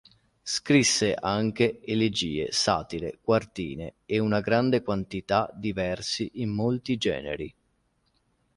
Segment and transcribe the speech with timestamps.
[0.41, 7.55] Scrisse anche elegie, satire, quartine e una grande quantità di versi in molti generi.